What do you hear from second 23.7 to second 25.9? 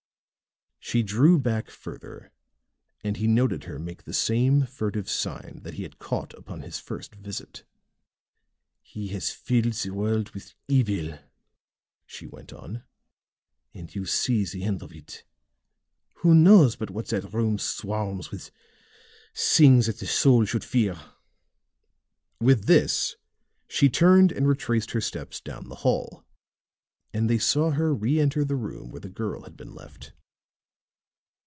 turned and retraced her steps down the